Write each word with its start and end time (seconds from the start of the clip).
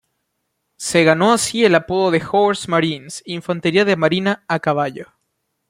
Se 0.77 1.03
ganó 1.03 1.31
así 1.31 1.63
el 1.63 1.75
apodo 1.75 2.09
de 2.09 2.23
""Horse 2.31 2.67
Marines"", 2.71 3.21
infantería 3.27 3.85
de 3.85 3.95
marina 3.95 4.43
a 4.47 4.59
caballo. 4.59 5.11